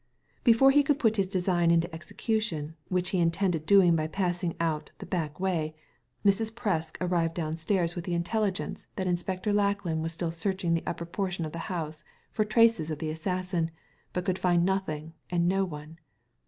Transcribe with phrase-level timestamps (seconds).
[0.43, 4.89] Before he could put his design into execution, which he intended doing by passing out
[4.97, 5.75] the back way,
[6.25, 6.51] Mrs.
[6.51, 9.53] Presk arrived downstairs with the Digitized by Google THE DEATH CARD 19 intelligence that Inspector
[9.53, 13.11] Lackland was still search ing the upper portion of the house for traces of the
[13.11, 13.69] assassin,
[14.11, 15.99] but could find nothing and no one.